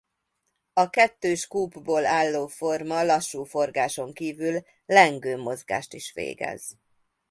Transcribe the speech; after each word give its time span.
A 0.73 0.89
kettős 0.89 1.47
kúpból 1.47 2.05
álló 2.05 2.47
forma 2.47 3.03
lassú 3.03 3.43
forgáson 3.43 4.13
kívül 4.13 4.61
lengő 4.85 5.37
mozgást 5.37 5.93
is 5.93 6.13
végez. 6.13 6.77